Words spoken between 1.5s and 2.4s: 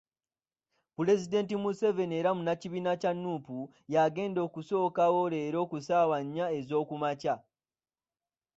Museveni era